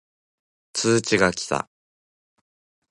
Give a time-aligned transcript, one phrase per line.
[0.73, 1.69] 通知が来た